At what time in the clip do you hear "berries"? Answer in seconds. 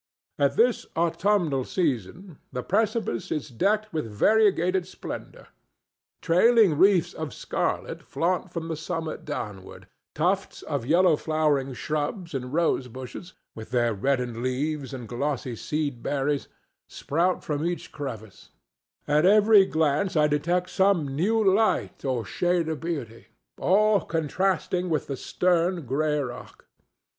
16.01-16.47